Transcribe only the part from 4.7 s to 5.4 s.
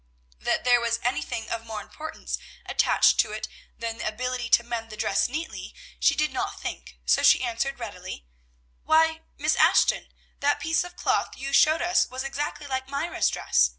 the dress